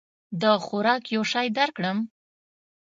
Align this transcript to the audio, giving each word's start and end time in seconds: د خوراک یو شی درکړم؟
د 0.41 0.43
خوراک 0.65 1.03
یو 1.15 1.23
شی 1.31 1.47
درکړم؟ 1.57 1.97